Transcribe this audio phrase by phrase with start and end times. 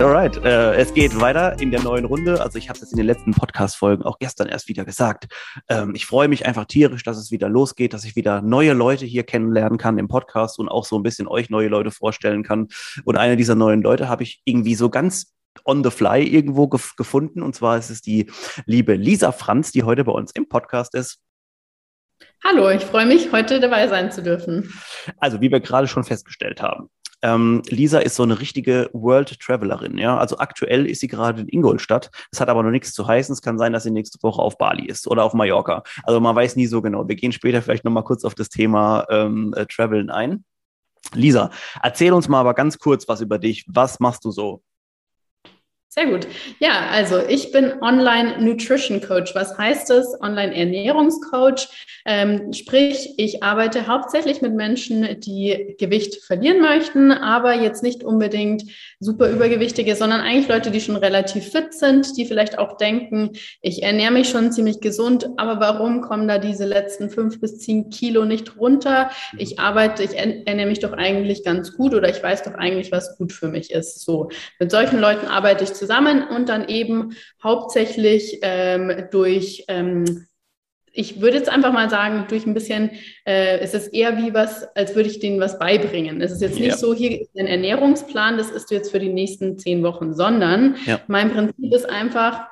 [0.00, 2.40] Alright, äh, es geht weiter in der neuen Runde.
[2.40, 5.26] Also ich habe es in den letzten Podcast-Folgen auch gestern erst wieder gesagt.
[5.68, 9.04] Ähm, ich freue mich einfach tierisch, dass es wieder losgeht, dass ich wieder neue Leute
[9.04, 12.68] hier kennenlernen kann im Podcast und auch so ein bisschen euch neue Leute vorstellen kann.
[13.04, 15.34] Und eine dieser neuen Leute habe ich irgendwie so ganz
[15.66, 17.42] on the fly irgendwo gef gefunden.
[17.42, 18.30] Und zwar ist es die
[18.64, 21.18] liebe Lisa Franz, die heute bei uns im Podcast ist.
[22.42, 24.72] Hallo, ich freue mich, heute dabei sein zu dürfen.
[25.18, 26.88] Also, wie wir gerade schon festgestellt haben,
[27.22, 30.16] ähm, Lisa ist so eine richtige World Travelerin, ja.
[30.16, 32.10] Also aktuell ist sie gerade in Ingolstadt.
[32.30, 33.32] Das hat aber noch nichts zu heißen.
[33.32, 35.82] Es kann sein, dass sie nächste Woche auf Bali ist oder auf Mallorca.
[36.04, 37.08] Also man weiß nie so genau.
[37.08, 40.44] Wir gehen später vielleicht nochmal kurz auf das Thema ähm, äh, Traveln ein.
[41.14, 41.50] Lisa,
[41.82, 43.64] erzähl uns mal aber ganz kurz was über dich.
[43.68, 44.62] Was machst du so?
[45.92, 46.28] Sehr gut.
[46.60, 49.34] Ja, also ich bin Online Nutrition Coach.
[49.34, 50.20] Was heißt das?
[50.20, 51.66] Online Ernährungscoach.
[52.06, 58.62] Ähm, sprich, ich arbeite hauptsächlich mit Menschen, die Gewicht verlieren möchten, aber jetzt nicht unbedingt
[59.00, 63.30] super übergewichtige, sondern eigentlich Leute, die schon relativ fit sind, die vielleicht auch denken,
[63.60, 67.90] ich ernähre mich schon ziemlich gesund, aber warum kommen da diese letzten fünf bis zehn
[67.90, 69.10] Kilo nicht runter?
[69.36, 73.18] Ich arbeite, ich ernähre mich doch eigentlich ganz gut oder ich weiß doch eigentlich, was
[73.18, 74.00] gut für mich ist.
[74.04, 74.30] So,
[74.60, 80.26] mit solchen Leuten arbeite ich zusammen und dann eben hauptsächlich ähm, durch ähm,
[80.92, 82.90] ich würde jetzt einfach mal sagen, durch ein bisschen,
[83.24, 86.20] äh, es ist eher wie was, als würde ich denen was beibringen.
[86.20, 86.76] Es ist jetzt nicht ja.
[86.76, 91.00] so, hier ist ein Ernährungsplan, das ist jetzt für die nächsten zehn Wochen, sondern ja.
[91.06, 92.48] mein Prinzip ist einfach,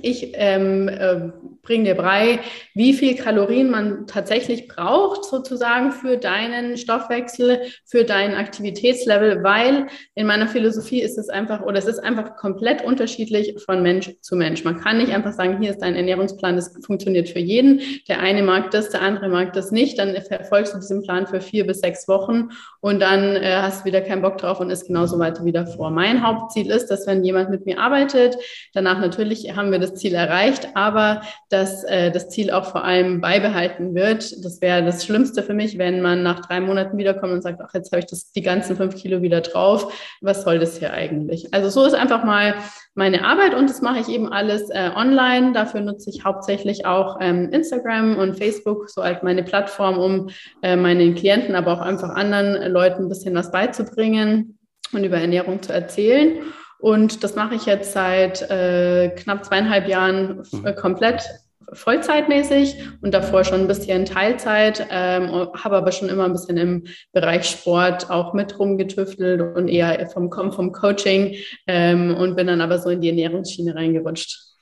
[0.00, 1.30] ich ähm, äh,
[1.64, 2.40] bringe dir bei,
[2.74, 10.26] wie viel Kalorien man tatsächlich braucht, sozusagen für deinen Stoffwechsel, für dein Aktivitätslevel, weil in
[10.26, 14.64] meiner Philosophie ist es einfach, oder es ist einfach komplett unterschiedlich von Mensch zu Mensch.
[14.64, 17.80] Man kann nicht einfach sagen, hier ist dein Ernährungsplan, das funktioniert für jeden.
[18.08, 19.98] Der eine mag das, der andere mag das nicht.
[19.98, 23.84] Dann verfolgst du diesen Plan für vier bis sechs Wochen und dann äh, hast du
[23.86, 25.90] wieder keinen Bock drauf und ist genauso weiter wie davor.
[25.90, 28.36] Mein Hauptziel ist, dass wenn jemand mit mir arbeitet,
[28.72, 31.22] danach natürlich haben wir das Ziel erreicht, aber
[31.54, 34.44] dass äh, das Ziel auch vor allem beibehalten wird.
[34.44, 37.72] Das wäre das Schlimmste für mich, wenn man nach drei Monaten wiederkommt und sagt, ach,
[37.74, 40.16] jetzt habe ich das, die ganzen fünf Kilo wieder drauf.
[40.20, 41.54] Was soll das hier eigentlich?
[41.54, 42.56] Also so ist einfach mal
[42.96, 45.52] meine Arbeit und das mache ich eben alles äh, online.
[45.52, 50.30] Dafür nutze ich hauptsächlich auch ähm, Instagram und Facebook so als meine Plattform, um
[50.62, 54.58] äh, meinen Klienten, aber auch einfach anderen Leuten ein bisschen was beizubringen
[54.92, 56.40] und über Ernährung zu erzählen.
[56.80, 60.66] Und das mache ich jetzt seit äh, knapp zweieinhalb Jahren mhm.
[60.66, 61.22] äh, komplett
[61.72, 66.84] vollzeitmäßig und davor schon ein bisschen Teilzeit, ähm, habe aber schon immer ein bisschen im
[67.12, 71.36] Bereich Sport auch mit rumgetüftelt und eher vom, vom Coaching
[71.66, 74.53] ähm, und bin dann aber so in die Ernährungsschiene reingerutscht.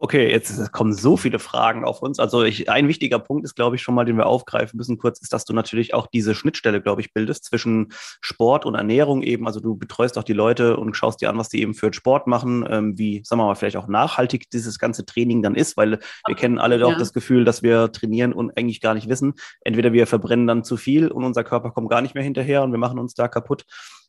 [0.00, 2.20] Okay, jetzt kommen so viele Fragen auf uns.
[2.20, 5.20] Also ich, ein wichtiger Punkt ist, glaube ich, schon mal, den wir aufgreifen müssen kurz,
[5.20, 7.88] ist, dass du natürlich auch diese Schnittstelle, glaube ich, bildest zwischen
[8.20, 9.48] Sport und Ernährung eben.
[9.48, 12.28] Also du betreust auch die Leute und schaust dir an, was die eben für Sport
[12.28, 15.98] machen, ähm, wie, sagen wir mal, vielleicht auch nachhaltig dieses ganze Training dann ist, weil
[16.26, 16.98] wir kennen alle doch ja.
[16.98, 19.34] das Gefühl, dass wir trainieren und eigentlich gar nicht wissen.
[19.62, 22.70] Entweder wir verbrennen dann zu viel und unser Körper kommt gar nicht mehr hinterher und
[22.70, 23.64] wir machen uns da kaputt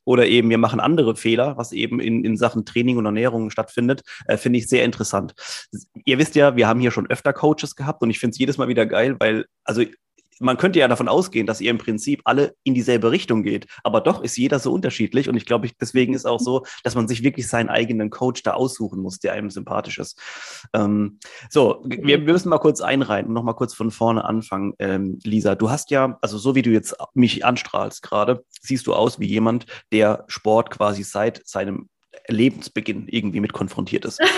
[0.05, 4.01] oder eben wir machen andere Fehler, was eben in, in Sachen Training und Ernährung stattfindet,
[4.25, 5.33] äh, finde ich sehr interessant.
[6.05, 8.57] Ihr wisst ja, wir haben hier schon öfter Coaches gehabt und ich finde es jedes
[8.57, 9.83] Mal wieder geil, weil, also
[10.39, 13.67] man könnte ja davon ausgehen, dass ihr im Prinzip alle in dieselbe Richtung geht.
[13.83, 15.29] Aber doch ist jeder so unterschiedlich.
[15.29, 18.53] Und ich glaube, deswegen ist auch so, dass man sich wirklich seinen eigenen Coach da
[18.53, 20.19] aussuchen muss, der einem sympathisch ist.
[20.73, 24.73] Ähm, so, wir, wir, müssen mal kurz einreiten und nochmal kurz von vorne anfangen.
[24.79, 28.93] Ähm, Lisa, du hast ja, also so wie du jetzt mich anstrahlst gerade, siehst du
[28.93, 31.89] aus wie jemand, der Sport quasi seit seinem
[32.29, 34.19] Lebensbeginn irgendwie mit konfrontiert ist.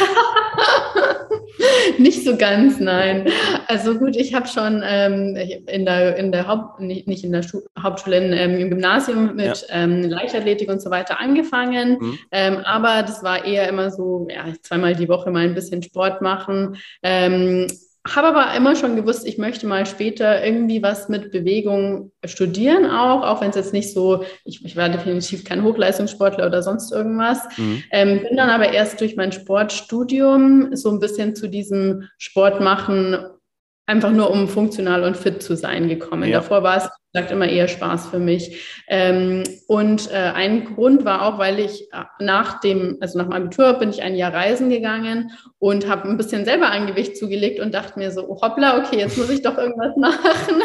[1.97, 3.29] nicht so ganz, nein.
[3.67, 5.35] Also gut, ich habe schon ähm,
[5.67, 9.35] in der, in der Haupt, nicht, nicht in der Schu Hauptschule, in, ähm, im Gymnasium
[9.35, 9.53] mit ja.
[9.69, 11.97] ähm, Leichtathletik und so weiter angefangen.
[11.99, 12.19] Mhm.
[12.31, 16.21] Ähm, aber das war eher immer so, ja, zweimal die Woche mal ein bisschen Sport
[16.21, 16.77] machen.
[18.07, 23.21] Habe aber immer schon gewusst, ich möchte mal später irgendwie was mit Bewegung studieren auch,
[23.21, 27.43] auch wenn es jetzt nicht so, ich, ich war definitiv kein Hochleistungssportler oder sonst irgendwas.
[27.57, 27.83] Mhm.
[27.91, 33.17] Ähm, bin dann aber erst durch mein Sportstudium so ein bisschen zu diesem Sport machen
[33.85, 36.29] einfach nur um funktional und fit zu sein gekommen.
[36.29, 36.39] Ja.
[36.39, 38.83] Davor war es gesagt immer eher Spaß für mich.
[38.87, 43.33] Ähm, und äh, ein Grund war auch, weil ich äh, nach dem, also nach dem
[43.33, 47.59] Abitur bin ich ein Jahr reisen gegangen und habe ein bisschen selber ein Gewicht zugelegt
[47.59, 50.61] und dachte mir so, oh, hoppla, okay, jetzt muss ich doch irgendwas machen.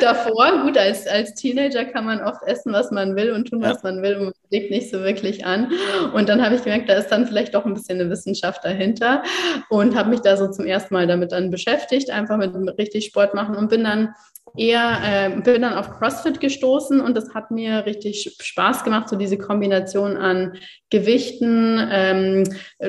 [0.00, 3.82] Davor, gut, als, als Teenager kann man oft essen, was man will und tun, was
[3.82, 5.70] man will und man legt nicht so wirklich an.
[6.14, 9.22] Und dann habe ich gemerkt, da ist dann vielleicht doch ein bisschen eine Wissenschaft dahinter
[9.68, 13.34] und habe mich da so zum ersten Mal damit dann beschäftigt, einfach mit richtig Sport
[13.34, 14.14] machen und bin dann
[14.56, 19.16] eher, äh, bin dann auf CrossFit gestoßen und das hat mir richtig Spaß gemacht, so
[19.16, 20.54] diese Kombination an
[20.90, 22.44] Gewichten, ähm,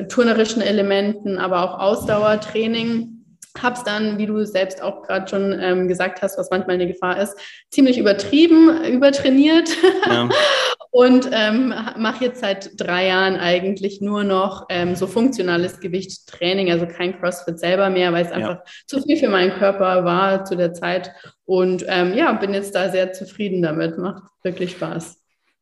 [0.08, 3.19] turnerischen Elementen, aber auch Ausdauertraining.
[3.60, 7.20] Hab's dann, wie du selbst auch gerade schon ähm, gesagt hast, was manchmal eine Gefahr
[7.20, 7.36] ist,
[7.70, 9.68] ziemlich übertrieben, übertrainiert.
[10.06, 10.28] Ja.
[10.90, 16.86] und ähm, mache jetzt seit drei Jahren eigentlich nur noch ähm, so funktionales Gewichttraining, also
[16.86, 18.62] kein CrossFit selber mehr, weil es einfach ja.
[18.86, 21.12] zu viel für meinen Körper war zu der Zeit.
[21.44, 23.98] Und ähm, ja, bin jetzt da sehr zufrieden damit.
[23.98, 25.16] Macht wirklich Spaß.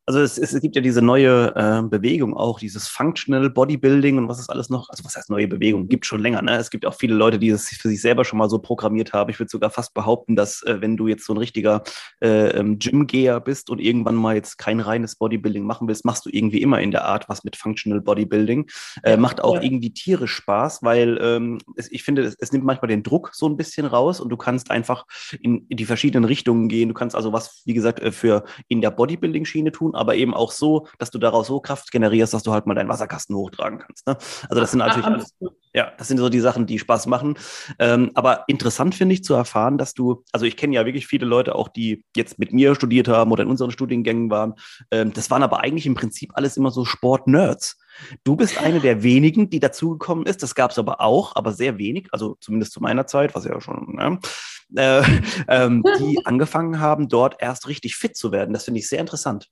[0.09, 4.39] Also es, es, gibt ja diese neue äh, Bewegung auch, dieses Functional Bodybuilding und was
[4.39, 6.57] ist alles noch, also was heißt neue Bewegung, gibt schon länger, ne?
[6.57, 9.29] Es gibt auch viele Leute, die es für sich selber schon mal so programmiert haben.
[9.29, 11.83] Ich würde sogar fast behaupten, dass äh, wenn du jetzt so ein richtiger
[12.23, 16.31] äh, ähm, Gymgeher bist und irgendwann mal jetzt kein reines Bodybuilding machen willst, machst du
[16.33, 18.67] irgendwie immer in der Art was mit Functional Bodybuilding.
[19.03, 19.61] Äh, macht auch ja.
[19.61, 23.47] irgendwie tierisch Spaß, weil ähm, es, ich finde, es, es, nimmt manchmal den Druck so
[23.47, 25.05] ein bisschen raus und du kannst einfach
[25.39, 26.89] in, in die verschiedenen Richtungen gehen.
[26.89, 30.51] Du kannst also was, wie gesagt, äh, für in der Bodybuilding-Schiene tun, aber eben auch
[30.51, 34.07] so, dass du daraus so Kraft generierst, dass du halt mal deinen Wasserkasten hochtragen kannst.
[34.07, 34.17] Ne?
[34.49, 35.35] Also das sind natürlich alles,
[35.73, 37.35] ja, das sind so die Sachen, die Spaß machen.
[37.77, 41.25] Ähm, aber interessant finde ich zu erfahren, dass du, also ich kenne ja wirklich viele
[41.25, 44.55] Leute auch, die jetzt mit mir studiert haben oder in unseren Studiengängen waren.
[44.91, 47.77] Ähm, das waren aber eigentlich im Prinzip alles immer so Sport-Nerds.
[48.23, 50.41] Du bist eine der wenigen, die dazugekommen ist.
[50.41, 53.59] Das gab es aber auch, aber sehr wenig, also zumindest zu meiner Zeit, was ja
[53.59, 54.19] schon, ne?
[54.75, 55.03] äh,
[55.47, 58.53] ähm, die angefangen haben, dort erst richtig fit zu werden.
[58.53, 59.47] Das finde ich sehr interessant.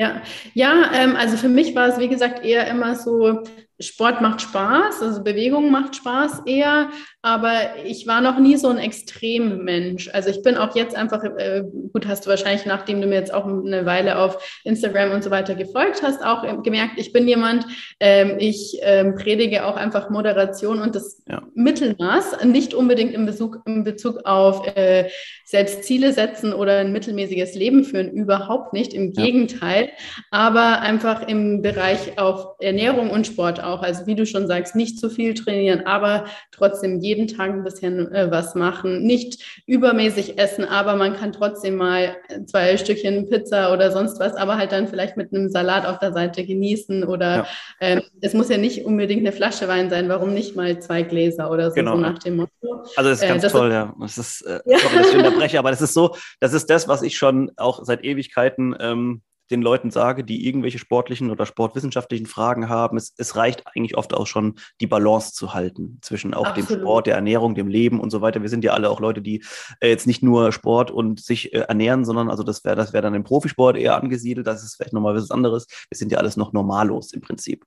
[0.00, 0.22] Ja,
[0.54, 3.42] ja ähm, also für mich war es, wie gesagt, eher immer so,
[3.80, 6.90] Sport macht Spaß, also Bewegung macht Spaß eher,
[7.22, 7.52] aber
[7.84, 10.10] ich war noch nie so ein Extremmensch.
[10.12, 13.32] Also ich bin auch jetzt einfach, äh, gut, hast du wahrscheinlich, nachdem du mir jetzt
[13.32, 17.26] auch eine Weile auf Instagram und so weiter gefolgt hast, auch äh, gemerkt, ich bin
[17.26, 17.66] jemand,
[18.00, 21.42] ähm, ich ähm, predige auch einfach Moderation und das ja.
[21.54, 25.08] Mittelmaß, nicht unbedingt in Bezug, in Bezug auf äh,
[25.44, 29.24] selbst Ziele setzen oder ein mittelmäßiges Leben führen, überhaupt nicht, im ja.
[29.24, 29.90] Gegenteil,
[30.30, 33.69] aber einfach im Bereich auf Ernährung und Sport auch.
[33.78, 38.10] Also wie du schon sagst, nicht zu viel trainieren, aber trotzdem jeden Tag ein bisschen
[38.12, 39.02] äh, was machen.
[39.02, 44.56] Nicht übermäßig essen, aber man kann trotzdem mal zwei Stückchen Pizza oder sonst was, aber
[44.56, 47.46] halt dann vielleicht mit einem Salat auf der Seite genießen oder ja.
[47.80, 50.08] ähm, es muss ja nicht unbedingt eine Flasche Wein sein.
[50.08, 51.96] Warum nicht mal zwei Gläser oder so, genau.
[51.96, 52.84] so nach dem Motto?
[52.96, 53.94] Also das ist ganz äh, das toll, ist, ja.
[54.00, 54.78] Das ist, äh, ja.
[54.78, 57.84] sorry, dass ich unterbreche, aber das ist so, das ist das, was ich schon auch
[57.84, 62.96] seit Ewigkeiten ähm, den Leuten sage, die irgendwelche sportlichen oder sportwissenschaftlichen Fragen haben.
[62.96, 66.70] Es, es reicht eigentlich oft auch schon, die Balance zu halten zwischen auch Absolut.
[66.70, 68.42] dem Sport, der Ernährung, dem Leben und so weiter.
[68.42, 69.42] Wir sind ja alle auch Leute, die
[69.80, 73.02] äh, jetzt nicht nur Sport und sich äh, ernähren, sondern also das wäre das wäre
[73.02, 74.46] dann im Profisport eher angesiedelt.
[74.46, 75.66] Das ist vielleicht nochmal was anderes.
[75.88, 77.64] Wir sind ja alles noch normallos im Prinzip.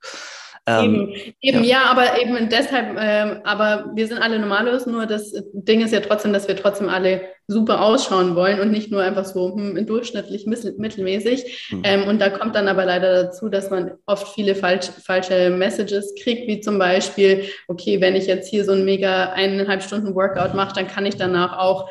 [0.65, 1.81] Ähm, eben, eben ja.
[1.81, 1.85] ja.
[1.91, 6.31] aber eben deshalb, ähm, aber wir sind alle normalos, nur das Ding ist ja trotzdem,
[6.31, 11.69] dass wir trotzdem alle super ausschauen wollen und nicht nur einfach so hm, durchschnittlich mittelmäßig.
[11.71, 11.81] Mhm.
[11.83, 16.15] Ähm, und da kommt dann aber leider dazu, dass man oft viele falsch, falsche Messages
[16.23, 20.53] kriegt, wie zum Beispiel, okay, wenn ich jetzt hier so ein mega eineinhalb Stunden Workout
[20.53, 21.89] mache, dann kann ich danach auch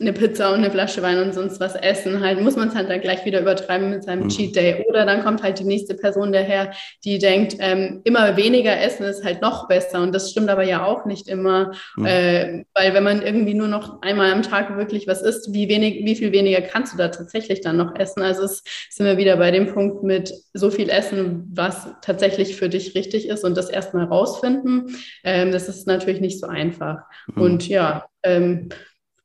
[0.00, 2.90] eine Pizza und eine Flasche Wein und sonst was essen, halt muss man es halt
[2.90, 4.28] dann gleich wieder übertreiben mit seinem mhm.
[4.28, 4.84] Cheat Day.
[4.88, 6.72] Oder dann kommt halt die nächste Person daher,
[7.04, 10.02] die denkt, ähm, immer weniger essen ist halt noch besser.
[10.02, 12.06] Und das stimmt aber ja auch nicht immer, mhm.
[12.06, 16.04] äh, weil wenn man irgendwie nur noch einmal am Tag wirklich was isst, wie wenig,
[16.04, 18.20] wie viel weniger kannst du da tatsächlich dann noch essen?
[18.20, 22.68] Also es sind wir wieder bei dem Punkt mit so viel Essen, was tatsächlich für
[22.68, 24.96] dich richtig ist und das erstmal rausfinden.
[25.22, 26.98] Ähm, das ist natürlich nicht so einfach.
[27.28, 27.42] Mhm.
[27.42, 28.70] Und ja, ähm,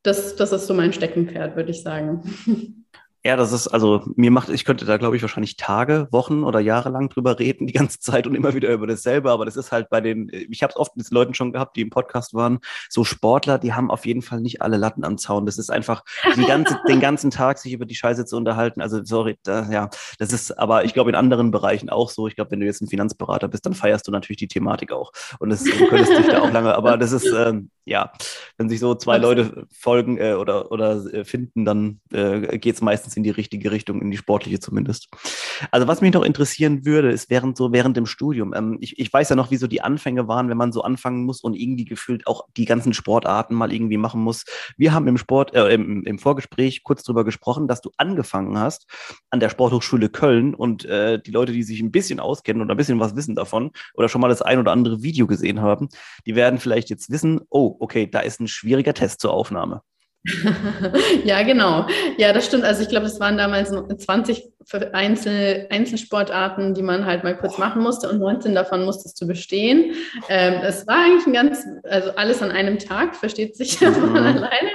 [0.04, 2.24] das, das ist so mein Steckenpferd, würde ich sagen.
[3.26, 6.62] Ja, das ist, also mir macht, ich könnte da, glaube ich, wahrscheinlich Tage, Wochen oder
[6.62, 9.30] Jahre lang drüber reden, die ganze Zeit und immer wieder über dasselbe.
[9.32, 11.82] Aber das ist halt bei den, ich habe es oft mit Leuten schon gehabt, die
[11.82, 12.60] im Podcast waren,
[12.90, 15.46] so Sportler, die haben auf jeden Fall nicht alle Latten am Zaun.
[15.46, 16.04] Das ist einfach
[16.48, 18.82] ganze, den ganzen Tag sich über die Scheiße zu unterhalten.
[18.82, 22.26] Also sorry, da, ja, das ist aber, ich glaube, in anderen Bereichen auch so.
[22.28, 25.12] Ich glaube, wenn du jetzt ein Finanzberater bist, dann feierst du natürlich die Thematik auch.
[25.40, 28.12] Und das, du könntest dich da auch lange, aber das ist, ähm, ja,
[28.58, 32.82] wenn sich so zwei Leute folgen äh, oder, oder äh, finden, dann äh, geht es
[32.82, 35.10] meistens meistens in die richtige Richtung, in die sportliche zumindest.
[35.72, 38.54] Also was mich noch interessieren würde, ist während so während dem Studium.
[38.54, 41.26] Ähm, ich, ich weiß ja noch, wie so die Anfänge waren, wenn man so anfangen
[41.26, 44.46] muss und irgendwie gefühlt auch die ganzen Sportarten mal irgendwie machen muss.
[44.78, 48.88] Wir haben im Sport, äh, im, im Vorgespräch kurz drüber gesprochen, dass du angefangen hast
[49.30, 52.78] an der Sporthochschule Köln und äh, die Leute, die sich ein bisschen auskennen oder ein
[52.78, 55.90] bisschen was wissen davon oder schon mal das ein oder andere Video gesehen haben,
[56.26, 59.82] die werden vielleicht jetzt wissen, oh, okay, da ist ein schwieriger Test zur Aufnahme.
[61.24, 61.88] ja, genau.
[62.18, 62.64] Ja, das stimmt.
[62.66, 64.44] Also ich glaube, es waren damals 20
[64.92, 69.96] Einzel Einzelsportarten, die man halt mal kurz machen musste und 19 davon musstest du bestehen.
[70.28, 74.16] Ähm, es war eigentlich ein ganz, also alles an einem Tag, versteht sich von mhm.
[74.18, 74.72] alleine.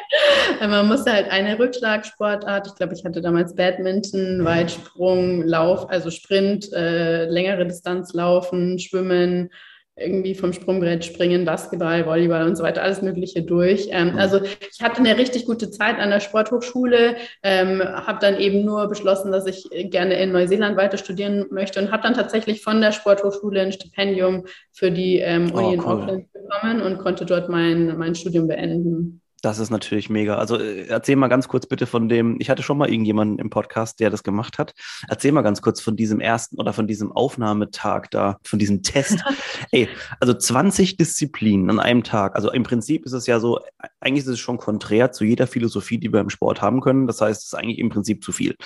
[0.60, 6.10] Äh, man musste halt eine Rückschlagsportart, ich glaube, ich hatte damals Badminton, Weitsprung, Lauf, also
[6.10, 9.50] Sprint, äh, längere Distanz laufen, Schwimmen,
[9.96, 13.88] irgendwie vom Sprungbrett springen, Basketball, Volleyball und so weiter, alles Mögliche durch.
[13.90, 14.16] Ähm.
[14.18, 18.88] Also ich hatte eine richtig gute Zeit an der Sporthochschule, ähm, habe dann eben nur
[18.88, 22.92] beschlossen, dass ich gerne in Neuseeland weiter studieren möchte und habe dann tatsächlich von der
[22.92, 25.74] Sporthochschule ein Stipendium für die ähm, Uni oh, cool.
[25.74, 29.20] in Auckland bekommen und konnte dort mein, mein Studium beenden.
[29.44, 30.36] Das ist natürlich mega.
[30.36, 33.50] Also äh, erzähl mal ganz kurz bitte von dem, ich hatte schon mal irgendjemanden im
[33.50, 34.72] Podcast, der das gemacht hat.
[35.06, 39.22] Erzähl mal ganz kurz von diesem ersten oder von diesem Aufnahmetag da, von diesem Test.
[39.70, 39.86] Ey,
[40.18, 42.36] also 20 Disziplinen an einem Tag.
[42.36, 43.60] Also im Prinzip ist es ja so,
[44.00, 47.06] eigentlich ist es schon konträr zu jeder Philosophie, die wir im Sport haben können.
[47.06, 48.56] Das heißt, es ist eigentlich im Prinzip zu viel.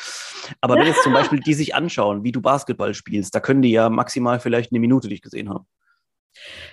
[0.61, 3.73] Aber wenn jetzt zum Beispiel die sich anschauen, wie du Basketball spielst, da können die
[3.73, 5.67] ja maximal vielleicht eine Minute dich gesehen haben.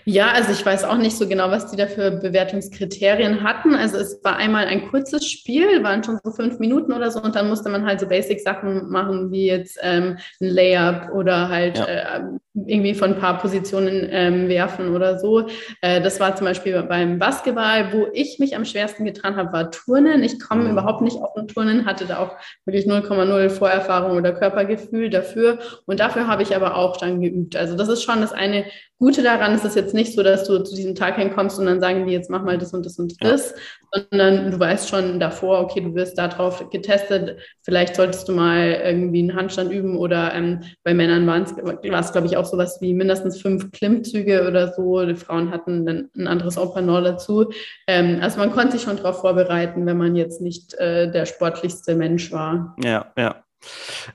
[0.08, 3.74] Ja, also ich weiß auch nicht so genau, was die da für Bewertungskriterien hatten.
[3.74, 7.36] Also es war einmal ein kurzes Spiel, waren schon so fünf Minuten oder so und
[7.36, 11.86] dann musste man halt so Basic-Sachen machen, wie jetzt ähm, ein Layup oder halt ja.
[11.86, 12.24] äh,
[12.56, 15.48] irgendwie von ein paar Positionen ähm, werfen oder so.
[15.82, 19.72] Äh, das war zum Beispiel beim Basketball, wo ich mich am schwersten getan habe, war
[19.72, 20.24] Turnen.
[20.24, 20.72] Ich komme mhm.
[20.72, 22.32] überhaupt nicht auf ein Turnen, hatte da auch
[22.66, 25.60] wirklich 0,0 Vorerfahrung oder Körpergefühl dafür.
[25.86, 27.56] Und dafür habe ich aber auch dann geübt.
[27.56, 28.66] Also das ist schon das eine
[28.98, 31.82] Gute daran, ist es jetzt nicht so, dass du zu diesem Tag hinkommst und dann
[31.82, 33.54] sagen die, jetzt mach mal das und das und das,
[33.94, 34.02] ja.
[34.10, 37.38] sondern du weißt schon davor, okay, du wirst darauf getestet.
[37.62, 42.28] Vielleicht solltest du mal irgendwie einen Handstand üben oder ähm, bei Männern war es, glaube
[42.28, 45.06] ich, auch auch sowas wie mindestens fünf Klimmzüge oder so.
[45.06, 47.52] Die Frauen hatten dann ein anderes Opanor dazu.
[47.88, 51.96] Ähm, also man konnte sich schon darauf vorbereiten, wenn man jetzt nicht äh, der sportlichste
[51.96, 52.76] Mensch war.
[52.84, 53.44] Ja, ja.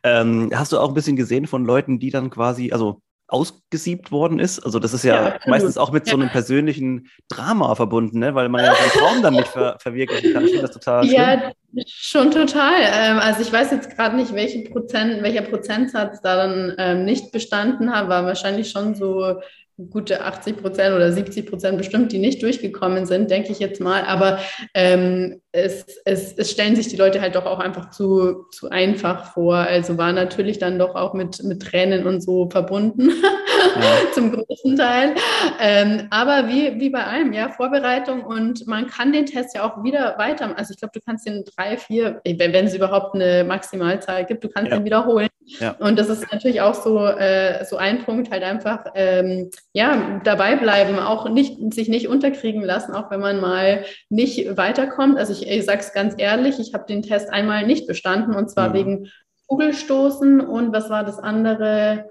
[0.05, 4.39] Ähm, hast du auch ein bisschen gesehen von Leuten, die dann quasi, also ausgesiebt worden
[4.39, 4.61] ist.
[4.61, 6.13] Also das ist ja, ja meistens auch mit ja.
[6.13, 8.35] so einem persönlichen Drama verbunden, ne?
[8.35, 10.45] weil man ja seinen Traum dann nicht ver verwirklichen kann.
[10.45, 11.15] Ich finde das total schlimm.
[11.15, 11.53] Ja,
[11.87, 12.81] schon total.
[12.93, 17.33] Ähm, also ich weiß jetzt gerade nicht, welche Prozent, welcher Prozentsatz da dann ähm, nicht
[17.33, 19.41] bestanden hat, war wahrscheinlich schon so
[19.89, 24.05] gute 80 Prozent oder 70 Prozent bestimmt, die nicht durchgekommen sind, denke ich jetzt mal.
[24.05, 24.39] Aber
[24.75, 29.33] ähm, es, es, es, stellen sich die Leute halt doch auch einfach zu, zu einfach
[29.33, 29.57] vor.
[29.57, 33.11] Also war natürlich dann doch auch mit, mit Tränen und so verbunden,
[33.77, 34.13] ja.
[34.13, 35.15] zum großen Teil.
[35.61, 39.83] Ähm, aber wie, wie bei allem, ja, Vorbereitung und man kann den Test ja auch
[39.83, 40.57] wieder weiter.
[40.57, 44.49] Also ich glaube, du kannst den drei, vier, wenn es überhaupt eine Maximalzahl gibt, du
[44.49, 44.79] kannst ja.
[44.79, 45.29] den wiederholen.
[45.59, 45.73] Ja.
[45.79, 50.57] Und das ist natürlich auch so, äh, so ein Punkt, halt einfach ähm, ja, dabei
[50.57, 55.19] bleiben, auch nicht, sich nicht unterkriegen lassen, auch wenn man mal nicht weiterkommt.
[55.19, 58.51] Also ich, ich sage es ganz ehrlich, ich habe den Test einmal nicht bestanden und
[58.51, 58.75] zwar ja.
[58.75, 59.11] wegen
[59.49, 62.09] Kugelstoßen und was war das andere?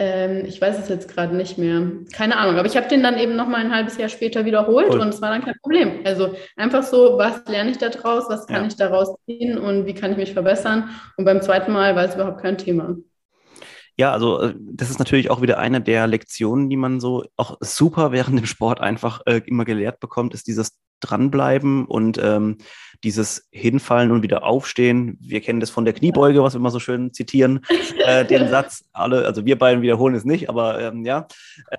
[0.00, 1.82] Ähm, ich weiß es jetzt gerade nicht mehr.
[2.14, 4.88] Keine Ahnung, aber ich habe den dann eben noch mal ein halbes Jahr später wiederholt
[4.88, 5.00] cool.
[5.00, 6.00] und es war dann kein Problem.
[6.04, 8.68] Also einfach so, was lerne ich da draus, was kann ja.
[8.68, 10.88] ich daraus ziehen und wie kann ich mich verbessern?
[11.18, 12.96] Und beim zweiten Mal war es überhaupt kein Thema.
[13.98, 17.58] Ja, also äh, das ist natürlich auch wieder eine der Lektionen, die man so auch
[17.60, 22.58] super während dem Sport einfach äh, immer gelehrt bekommt, ist dieses dranbleiben und ähm,
[23.02, 25.18] dieses Hinfallen und wieder aufstehen.
[25.20, 27.60] Wir kennen das von der Kniebeuge, was wir immer so schön zitieren,
[28.06, 28.84] äh, den Satz.
[28.92, 31.26] Alle, also wir beiden wiederholen es nicht, aber ähm, ja,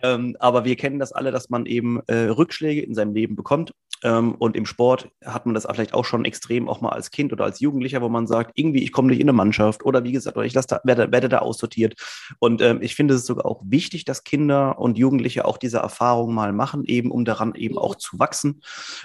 [0.01, 3.73] ähm, aber wir kennen das alle, dass man eben äh, Rückschläge in seinem Leben bekommt.
[4.03, 7.31] Ähm, und im Sport hat man das vielleicht auch schon extrem, auch mal als Kind
[7.33, 10.11] oder als Jugendlicher, wo man sagt, irgendwie, ich komme nicht in eine Mannschaft oder wie
[10.11, 11.95] gesagt, oder ich lasse da, werde, werde da aussortiert.
[12.39, 16.33] Und ähm, ich finde es sogar auch wichtig, dass Kinder und Jugendliche auch diese Erfahrung
[16.33, 18.61] mal machen, eben um daran eben auch zu wachsen.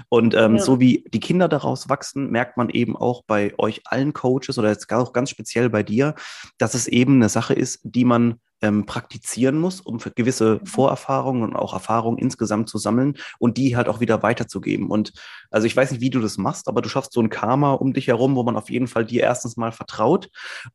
[0.08, 0.62] Und ähm, ja.
[0.62, 4.70] so wie die Kinder daraus wachsen, merkt man eben auch bei euch allen Coaches oder
[4.70, 6.14] jetzt auch ganz speziell bei dir,
[6.58, 10.66] dass es eben eine Sache ist, die man ähm, praktizieren muss, um für gewisse mhm.
[10.66, 14.88] Vorerfahrungen und auch Erfahrungen insgesamt zu sammeln und die halt auch wieder weiterzugeben.
[14.88, 15.12] Und
[15.50, 17.92] also ich weiß nicht, wie du das machst, aber du schaffst so ein Karma um
[17.92, 20.28] dich herum, wo man auf jeden Fall dir erstens mal vertraut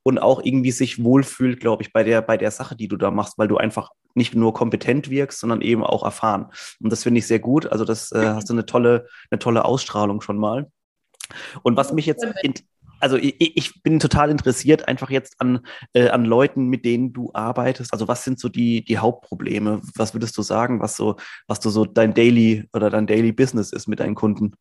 [0.04, 3.12] und auch irgendwie sich wohlfühlt, glaube ich, bei der, bei der Sache, die du da
[3.12, 6.48] machst, weil du einfach nicht nur kompetent wirkst, sondern eben auch erfahren.
[6.82, 7.68] Und das finde ich sehr gut.
[7.68, 10.70] Also das äh, hast du eine tolle, eine tolle Ausstrahlung schon mal.
[11.64, 12.26] Und was mich jetzt,
[13.02, 17.32] also ich, ich, bin total interessiert einfach jetzt an, äh, an Leuten, mit denen du
[17.34, 17.94] arbeitest.
[17.94, 19.82] Also was sind so die, die Hauptprobleme?
[19.96, 21.16] Was würdest du sagen, was so,
[21.48, 24.54] was du so dein Daily oder dein Daily Business ist mit deinen Kunden?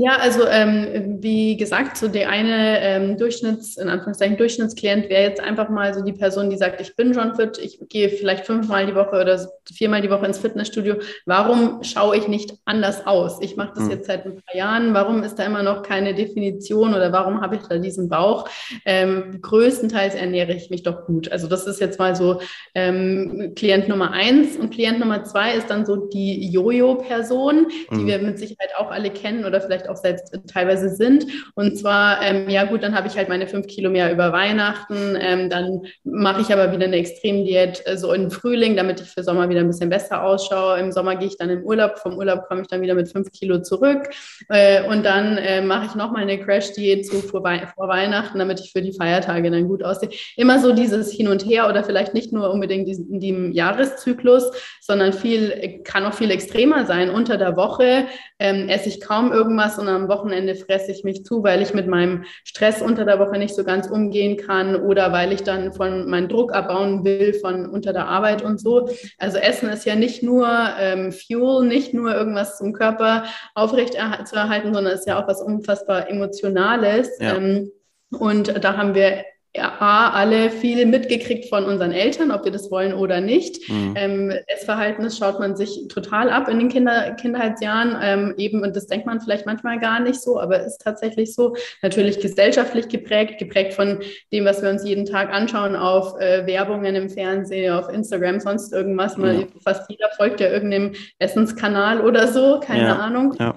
[0.00, 5.40] Ja, also ähm, wie gesagt, so der eine ähm, Durchschnitts, in Anführungszeichen Durchschnittsklient wäre jetzt
[5.40, 8.86] einfach mal so die Person, die sagt, ich bin schon fit, ich gehe vielleicht fünfmal
[8.86, 10.98] die Woche oder viermal die Woche ins Fitnessstudio.
[11.26, 13.38] Warum schaue ich nicht anders aus?
[13.40, 13.90] Ich mache das mhm.
[13.90, 14.94] jetzt seit ein paar Jahren.
[14.94, 18.48] Warum ist da immer noch keine Definition oder warum habe ich da diesen Bauch?
[18.84, 21.32] Ähm, größtenteils ernähre ich mich doch gut.
[21.32, 22.40] Also das ist jetzt mal so
[22.72, 28.06] ähm, Klient Nummer eins und Klient Nummer zwei ist dann so die Jojo-Person, die mhm.
[28.06, 31.26] wir mit Sicherheit auch alle kennen oder vielleicht auch selbst teilweise sind.
[31.54, 35.16] Und zwar, ähm, ja gut, dann habe ich halt meine fünf Kilo mehr über Weihnachten,
[35.20, 39.22] ähm, dann mache ich aber wieder eine Extremdiät äh, so im Frühling, damit ich für
[39.22, 40.78] Sommer wieder ein bisschen besser ausschaue.
[40.78, 43.30] Im Sommer gehe ich dann in Urlaub, vom Urlaub komme ich dann wieder mit fünf
[43.32, 44.10] Kilo zurück
[44.48, 48.60] äh, und dann äh, mache ich nochmal eine Crash-Diät so vor, Wei vor Weihnachten, damit
[48.60, 50.10] ich für die Feiertage dann gut aussehe.
[50.36, 55.12] Immer so dieses Hin und Her oder vielleicht nicht nur unbedingt in diesem Jahreszyklus, sondern
[55.12, 57.10] viel, kann auch viel extremer sein.
[57.10, 58.06] Unter der Woche
[58.38, 61.86] ähm, esse ich kaum irgendwas und am Wochenende fresse ich mich zu, weil ich mit
[61.86, 66.08] meinem Stress unter der Woche nicht so ganz umgehen kann oder weil ich dann von
[66.08, 68.88] meinen Druck abbauen will von unter der Arbeit und so.
[69.18, 73.94] Also Essen ist ja nicht nur ähm, Fuel, nicht nur irgendwas zum Körper aufrecht
[74.24, 77.10] zu erhalten, sondern ist ja auch was unfassbar Emotionales.
[77.20, 77.36] Ja.
[77.36, 77.70] Ähm,
[78.10, 79.24] und da haben wir
[79.58, 83.68] ja, alle viel mitgekriegt von unseren Eltern, ob wir das wollen oder nicht.
[83.68, 83.94] Mhm.
[83.96, 87.96] Ähm, Essverhalten, das schaut man sich total ab in den Kinder, Kindheitsjahren.
[88.02, 91.56] Ähm, eben, und das denkt man vielleicht manchmal gar nicht so, aber ist tatsächlich so.
[91.82, 94.00] Natürlich gesellschaftlich geprägt, geprägt von
[94.32, 98.72] dem, was wir uns jeden Tag anschauen auf äh, Werbungen im Fernsehen, auf Instagram, sonst
[98.72, 99.16] irgendwas.
[99.16, 99.48] Mhm.
[99.64, 102.96] fast jeder folgt ja irgendeinem Essenskanal oder so, keine ja.
[102.96, 103.34] Ahnung.
[103.38, 103.54] Ja.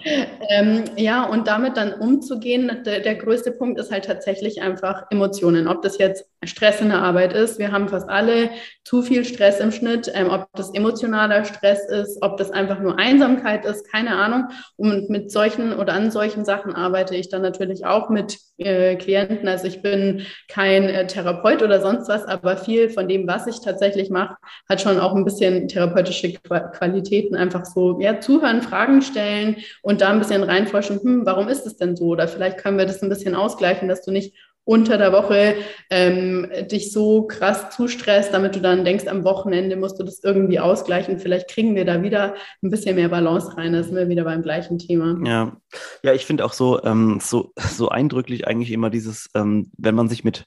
[0.50, 5.68] Ähm, ja, und damit dann umzugehen, der, der größte Punkt ist halt tatsächlich einfach Emotionen.
[5.68, 7.60] Ob das das jetzt Stress in der Arbeit ist.
[7.60, 8.50] Wir haben fast alle
[8.84, 12.98] zu viel Stress im Schnitt, ähm, ob das emotionaler Stress ist, ob das einfach nur
[12.98, 14.48] Einsamkeit ist, keine Ahnung.
[14.76, 19.48] Und mit solchen oder an solchen Sachen arbeite ich dann natürlich auch mit äh, Klienten.
[19.48, 23.62] Also ich bin kein äh, Therapeut oder sonst was, aber viel von dem, was ich
[23.62, 24.36] tatsächlich mache,
[24.68, 27.36] hat schon auch ein bisschen therapeutische Qualitäten.
[27.36, 31.78] Einfach so, ja, zuhören, Fragen stellen und da ein bisschen reinforschen, hm, warum ist es
[31.78, 32.06] denn so?
[32.06, 34.34] Oder vielleicht können wir das ein bisschen ausgleichen, dass du nicht
[34.72, 35.56] unter der Woche
[35.90, 40.62] ähm, dich so krass zustresst, damit du dann denkst, am Wochenende musst du das irgendwie
[40.62, 41.20] ausgleichen.
[41.20, 43.74] Vielleicht kriegen wir da wieder ein bisschen mehr Balance rein.
[43.74, 45.20] Da sind wir wieder beim gleichen Thema.
[45.28, 45.58] Ja,
[46.04, 50.08] ja ich finde auch so, ähm, so, so eindrücklich eigentlich immer dieses, ähm, wenn man
[50.08, 50.46] sich mit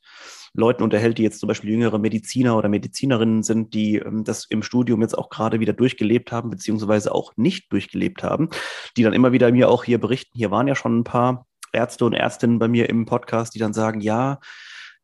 [0.55, 4.63] Leuten unterhält, die jetzt zum Beispiel jüngere Mediziner oder Medizinerinnen sind, die ähm, das im
[4.63, 8.49] Studium jetzt auch gerade wieder durchgelebt haben, beziehungsweise auch nicht durchgelebt haben,
[8.97, 12.05] die dann immer wieder mir auch hier berichten, hier waren ja schon ein paar Ärzte
[12.05, 14.41] und Ärztinnen bei mir im Podcast, die dann sagen, ja,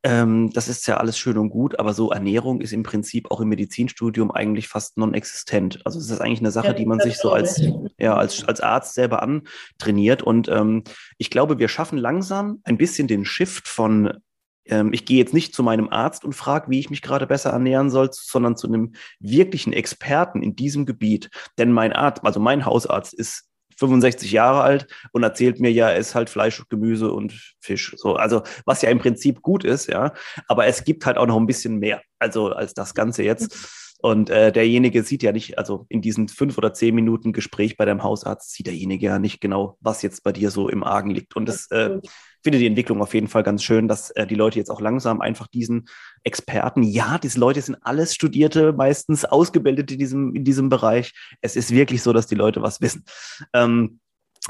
[0.03, 3.41] ähm, das ist ja alles schön und gut, aber so Ernährung ist im Prinzip auch
[3.41, 5.81] im Medizinstudium eigentlich fast non-existent.
[5.85, 7.61] Also es ist eigentlich eine Sache, ja, die man sich so als,
[7.99, 10.23] ja, als, als Arzt selber antrainiert.
[10.23, 10.85] Und ähm,
[11.19, 14.21] ich glaube, wir schaffen langsam ein bisschen den Shift von
[14.67, 17.51] ähm, ich gehe jetzt nicht zu meinem Arzt und frage, wie ich mich gerade besser
[17.51, 21.31] ernähren soll, sondern zu einem wirklichen Experten in diesem Gebiet.
[21.59, 23.50] Denn mein Arzt, also mein Hausarzt ist
[23.81, 27.95] 65 Jahre alt und erzählt mir ja, er ist halt Fleisch, Gemüse und Fisch.
[27.97, 30.12] So, also was ja im Prinzip gut ist, ja.
[30.47, 33.97] Aber es gibt halt auch noch ein bisschen mehr, also als das Ganze jetzt.
[34.03, 37.85] Und äh, derjenige sieht ja nicht, also in diesen fünf oder zehn Minuten Gespräch bei
[37.85, 41.37] deinem Hausarzt sieht derjenige ja nicht genau, was jetzt bei dir so im Argen liegt.
[41.37, 41.99] Und das äh,
[42.42, 45.20] finde die Entwicklung auf jeden Fall ganz schön, dass äh, die Leute jetzt auch langsam
[45.20, 45.88] einfach diesen
[46.24, 51.12] Experten, ja, diese Leute sind alles Studierte, meistens ausgebildet in diesem, in diesem Bereich.
[51.40, 53.05] Es ist wirklich so, dass die Leute was wissen.
[53.53, 54.00] Ähm,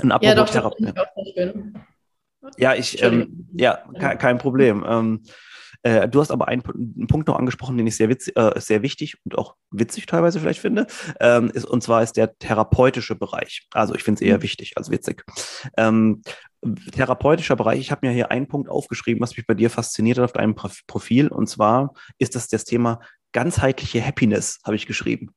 [0.02, 0.94] ja, doch, Therapeut.
[2.56, 4.84] Ja, ich, ähm, ja, kein, kein Problem.
[4.86, 5.22] Ähm,
[5.82, 8.82] äh, du hast aber einen, einen, Punkt noch angesprochen, den ich sehr, witz, äh, sehr
[8.82, 10.86] wichtig und auch witzig teilweise vielleicht finde.
[11.20, 13.66] Ähm, ist, und zwar ist der therapeutische Bereich.
[13.72, 14.42] Also ich finde es eher mhm.
[14.42, 15.24] wichtig als witzig.
[15.76, 16.22] Ähm,
[16.92, 20.24] therapeutischer Bereich, ich habe mir hier einen Punkt aufgeschrieben, was mich bei dir fasziniert hat
[20.24, 20.54] auf deinem
[20.86, 21.28] Profil.
[21.28, 23.00] Und zwar ist das das Thema
[23.32, 25.34] ganzheitliche Happiness, habe ich geschrieben.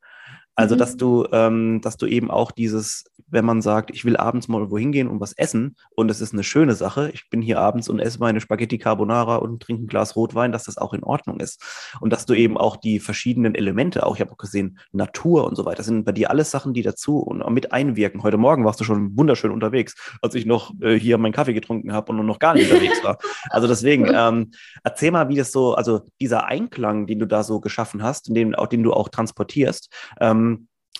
[0.56, 0.80] Also, mhm.
[0.80, 4.70] dass du, ähm, dass du eben auch dieses, wenn man sagt, ich will abends mal
[4.70, 7.90] wohin gehen und was essen und es ist eine schöne Sache, ich bin hier abends
[7.90, 11.40] und esse meine Spaghetti Carbonara und trinke ein Glas Rotwein, dass das auch in Ordnung
[11.40, 11.62] ist.
[12.02, 15.56] Und dass du eben auch die verschiedenen Elemente, auch ich habe auch gesehen, Natur und
[15.56, 18.22] so weiter, sind bei dir alles Sachen, die dazu und mit einwirken.
[18.22, 21.94] Heute Morgen warst du schon wunderschön unterwegs, als ich noch äh, hier meinen Kaffee getrunken
[21.94, 23.18] habe und noch gar nicht unterwegs war.
[23.50, 24.52] Also deswegen, ähm,
[24.84, 28.56] erzähl mal, wie das so, also dieser Einklang, den du da so geschaffen hast, den,
[28.72, 29.90] den du auch transportierst,
[30.20, 30.43] ähm,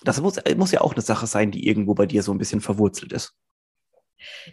[0.04, 2.60] das muss, muss ja auch eine Sache sein, die irgendwo bei dir so ein bisschen
[2.60, 3.34] verwurzelt ist.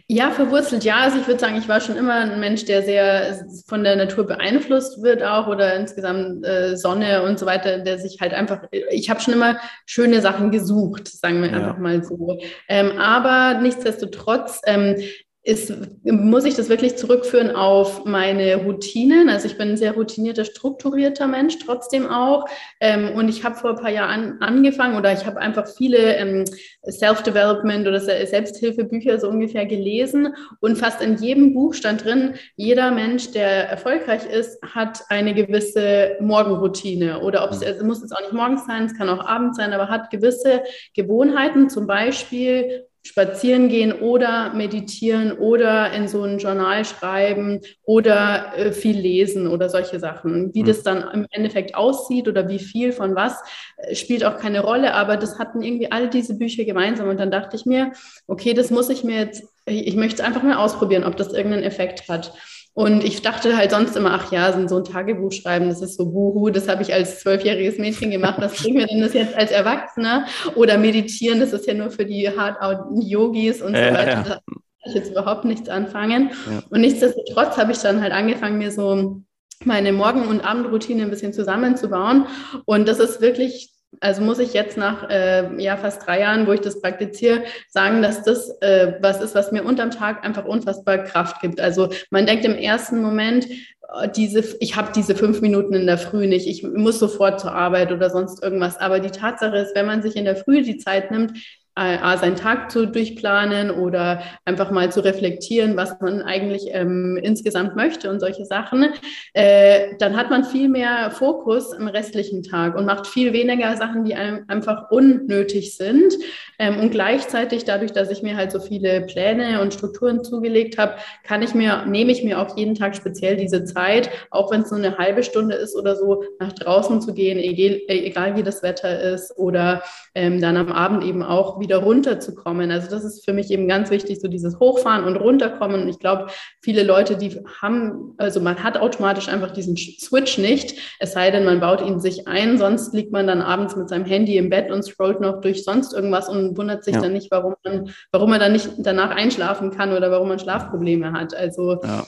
[0.06, 0.96] Ja, verwurzelt, ja.
[0.96, 4.26] Also ich würde sagen, ich war schon immer ein Mensch, der sehr von der Natur
[4.26, 9.08] beeinflusst wird auch oder insgesamt äh, Sonne und so weiter, der sich halt einfach, ich
[9.08, 11.56] habe schon immer schöne Sachen gesucht, sagen wir ja.
[11.56, 12.38] einfach mal so.
[12.68, 14.96] Ähm, aber nichtsdestotrotz, ähm,
[15.44, 15.72] ist,
[16.04, 19.28] muss ich das wirklich zurückführen auf meine Routinen.
[19.28, 22.44] Also ich bin ein sehr routinierter, strukturierter Mensch trotzdem auch.
[22.80, 26.44] Ähm, und ich habe vor ein paar Jahren angefangen oder ich habe einfach viele ähm,
[26.88, 30.32] Self-Development oder Selbsthilfebücher so ungefähr gelesen.
[30.60, 36.18] Und fast in jedem Buch stand drin, jeder Mensch, der erfolgreich ist, hat eine gewisse
[36.20, 37.20] Morgenroutine.
[37.20, 37.66] Oder ob es, mhm.
[37.66, 40.62] also muss es auch nicht morgens sein, es kann auch abends sein, aber hat gewisse
[40.94, 48.72] Gewohnheiten, zum Beispiel spazieren gehen oder meditieren oder in so ein Journal schreiben oder äh,
[48.72, 50.54] viel lesen oder solche Sachen.
[50.54, 50.66] Wie mhm.
[50.66, 53.34] das dann im Endeffekt aussieht oder wie viel von was,
[53.78, 57.32] äh, spielt auch keine Rolle, aber das hatten irgendwie all diese Bücher gemeinsam und dann
[57.32, 57.92] dachte ich mir,
[58.28, 61.64] okay, das muss ich mir jetzt, ich möchte es einfach mal ausprobieren, ob das irgendeinen
[61.64, 62.32] Effekt hat.
[62.74, 66.06] Und ich dachte halt sonst immer, ach ja, so ein Tagebuch schreiben, das ist so
[66.06, 69.50] Buhu, das habe ich als zwölfjähriges Mädchen gemacht, was bringt mir denn das jetzt als
[69.50, 70.26] Erwachsener?
[70.54, 74.06] Oder meditieren, das ist ja nur für die Hard-Out-Yogis und so weiter.
[74.06, 74.22] Ja.
[74.22, 74.40] Da kann
[74.86, 76.30] ich jetzt überhaupt nichts anfangen.
[76.50, 76.62] Ja.
[76.70, 79.20] Und nichtsdestotrotz habe ich dann halt angefangen, mir so
[79.64, 82.26] meine Morgen- und Abendroutine ein bisschen zusammenzubauen.
[82.64, 86.52] Und das ist wirklich also muss ich jetzt nach äh, ja, fast drei Jahren, wo
[86.52, 90.98] ich das praktiziere, sagen, dass das äh, was ist, was mir unterm Tag einfach unfassbar
[90.98, 91.60] Kraft gibt.
[91.60, 93.46] Also man denkt im ersten Moment,
[93.82, 97.52] oh, diese, ich habe diese fünf Minuten in der Früh nicht, ich muss sofort zur
[97.52, 98.78] Arbeit oder sonst irgendwas.
[98.78, 101.32] Aber die Tatsache ist, wenn man sich in der Früh die Zeit nimmt,
[101.74, 107.76] äh, seinen Tag zu durchplanen oder einfach mal zu reflektieren, was man eigentlich ähm, insgesamt
[107.76, 108.88] möchte und solche Sachen,
[109.32, 114.04] äh, dann hat man viel mehr Fokus im restlichen Tag und macht viel weniger Sachen,
[114.04, 116.12] die einem einfach unnötig sind.
[116.58, 120.96] Ähm, und gleichzeitig, dadurch, dass ich mir halt so viele Pläne und Strukturen zugelegt habe,
[121.24, 124.70] kann ich mir, nehme ich mir auch jeden Tag speziell diese Zeit, auch wenn es
[124.70, 128.62] nur eine halbe Stunde ist oder so, nach draußen zu gehen, egal, egal wie das
[128.62, 129.82] Wetter ist oder
[130.14, 132.70] ähm, dann am Abend eben auch wieder runterzukommen.
[132.70, 135.82] Also das ist für mich eben ganz wichtig, so dieses Hochfahren und runterkommen.
[135.82, 136.26] Und ich glaube,
[136.60, 141.44] viele Leute, die haben, also man hat automatisch einfach diesen Switch nicht, es sei denn,
[141.44, 144.70] man baut ihn sich ein, sonst liegt man dann abends mit seinem Handy im Bett
[144.70, 147.00] und scrollt noch durch sonst irgendwas und wundert sich ja.
[147.00, 151.12] dann nicht, warum man, warum man dann nicht danach einschlafen kann oder warum man Schlafprobleme
[151.12, 151.34] hat.
[151.34, 152.06] Also ja.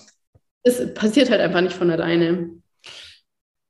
[0.64, 2.50] es passiert halt einfach nicht von alleine.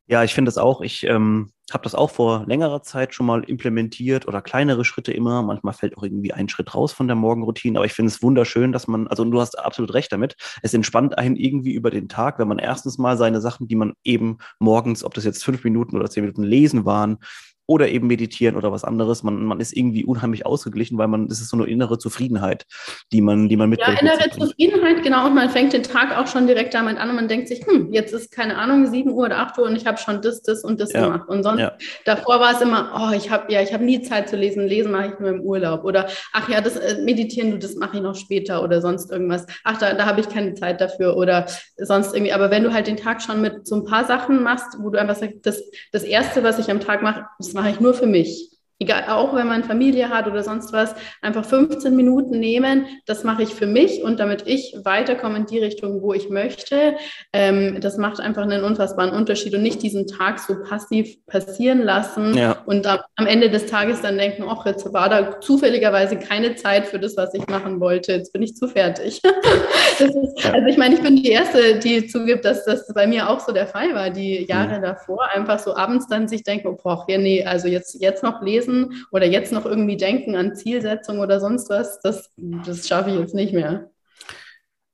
[0.07, 0.81] Ja, ich finde es auch.
[0.81, 5.42] Ich ähm, habe das auch vor längerer Zeit schon mal implementiert oder kleinere Schritte immer.
[5.42, 8.72] Manchmal fällt auch irgendwie ein Schritt raus von der Morgenroutine, aber ich finde es wunderschön,
[8.72, 12.38] dass man, also du hast absolut recht damit, es entspannt einen irgendwie über den Tag,
[12.38, 15.96] wenn man erstens mal seine Sachen, die man eben morgens, ob das jetzt fünf Minuten
[15.96, 17.18] oder zehn Minuten lesen waren,
[17.66, 19.22] oder eben meditieren oder was anderes.
[19.22, 22.66] Man, man ist irgendwie unheimlich ausgeglichen, weil man, das ist so eine innere Zufriedenheit,
[23.11, 24.03] die man, die man mitbringt.
[24.03, 25.27] Ja, innere Zufriedenheit, genau.
[25.27, 27.92] Und man fängt den Tag auch schon direkt damit an und man denkt sich, hm,
[27.92, 30.62] jetzt ist keine Ahnung, 7 Uhr oder 8 Uhr und ich habe schon das, das
[30.62, 31.05] und das ja.
[31.05, 31.29] gemacht.
[31.29, 31.72] Und sonst, ja.
[32.05, 34.66] davor war es immer, oh, ich habe ja, ich habe nie Zeit zu lesen.
[34.66, 35.85] Lesen mache ich nur im Urlaub.
[35.85, 39.46] Oder ach ja, das äh, Meditieren, du, das mache ich noch später oder sonst irgendwas.
[39.64, 41.46] Ach, da, da habe ich keine Zeit dafür oder
[41.79, 42.33] sonst irgendwie.
[42.35, 45.00] Aber wenn du halt den Tag schon mit so ein paar Sachen machst, wo du
[45.00, 48.07] einfach sagst, das, das Erste, was ich am Tag mache, das mache ich nur für
[48.07, 48.54] mich.
[48.80, 52.87] Egal, auch wenn man Familie hat oder sonst was, einfach 15 Minuten nehmen.
[53.06, 56.96] Das mache ich für mich und damit ich weiterkomme in die Richtung, wo ich möchte.
[57.32, 62.34] Ähm, das macht einfach einen unfassbaren Unterschied und nicht diesen Tag so passiv passieren lassen
[62.34, 62.62] ja.
[62.66, 66.87] und am, am Ende des Tages dann denken, ach, jetzt war da zufälligerweise keine Zeit
[66.87, 68.12] für das, was ich machen wollte.
[68.12, 69.20] Jetzt bin ich zu fertig.
[70.00, 73.40] ist, also ich meine, ich bin die Erste, die zugibt, dass das bei mir auch
[73.40, 74.82] so der Fall war, die Jahre mhm.
[74.82, 78.42] davor einfach so abends dann sich denken, oh, boah, ja, nee, also jetzt, jetzt noch
[78.42, 83.11] lesen lesen oder jetzt noch irgendwie denken an Zielsetzung oder sonst was, das, das schaffe
[83.11, 83.90] ich jetzt nicht mehr.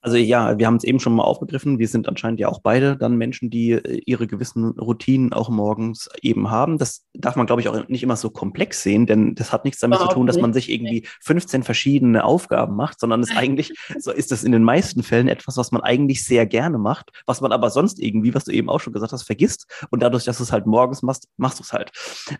[0.02, 1.78] Also ja, wir haben es eben schon mal aufgegriffen.
[1.78, 6.08] Wir sind anscheinend ja auch beide dann Menschen, die äh, ihre gewissen Routinen auch morgens
[6.22, 6.78] eben haben.
[6.78, 9.80] Das darf man, glaube ich, auch nicht immer so komplex sehen, denn das hat nichts
[9.80, 13.72] damit Überhaupt zu tun, dass man sich irgendwie 15 verschiedene Aufgaben macht, sondern es eigentlich,
[13.98, 17.40] so ist das in den meisten Fällen etwas, was man eigentlich sehr gerne macht, was
[17.40, 19.66] man aber sonst irgendwie, was du eben auch schon gesagt hast, vergisst.
[19.90, 21.92] Und dadurch, dass du es halt morgens machst, machst du es halt.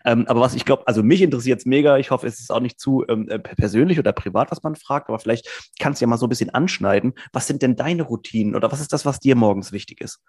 [0.05, 1.97] Ähm, aber was ich glaube, also mich interessiert es mega.
[1.97, 5.09] Ich hoffe, es ist auch nicht zu ähm, äh, persönlich oder privat, was man fragt,
[5.09, 7.13] aber vielleicht kannst du ja mal so ein bisschen anschneiden.
[7.33, 10.19] Was sind denn deine Routinen oder was ist das, was dir morgens wichtig ist?